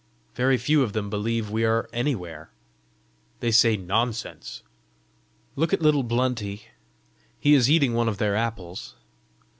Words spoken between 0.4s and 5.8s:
few of them believe we are anywhere. They say NONSENSE! Look